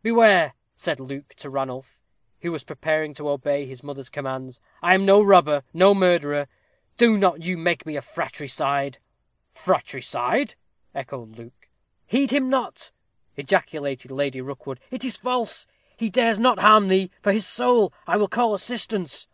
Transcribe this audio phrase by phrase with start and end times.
[0.00, 1.98] "Beware!" said Luke to Ranulph,
[2.42, 6.46] who was preparing to obey his mother's commands; "I am no robber no murderer.
[6.98, 8.98] Do not you make me a fratricide."
[9.50, 10.54] "Fratricide!"
[10.94, 11.52] echoed Ranulph.
[12.06, 12.92] "Heed him not,"
[13.36, 14.78] ejaculated Lady Rookwood.
[14.92, 17.92] "It is false he dares not harm thee, for his soul.
[18.06, 19.26] I will call assistance."